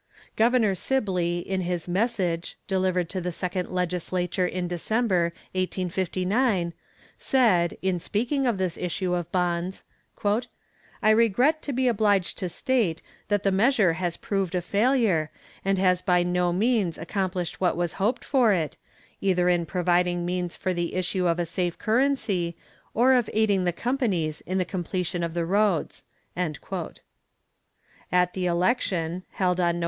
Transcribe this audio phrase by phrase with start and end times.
[0.35, 6.73] Governor Sibley, in his message, delivered to the second legislature in December, 1859,
[7.19, 9.83] said, in speaking of this issue of bonds:
[11.03, 15.29] "I regret to be obliged to state that the measure has proved a failure,
[15.63, 18.77] and has by no means accomplished what was hoped for it,
[19.21, 22.57] either in providing means for the issue of a safe currency,
[22.95, 26.05] or of aiding the companies in the completion of the roads."
[26.35, 26.55] At
[28.33, 29.79] the election, held on Nov.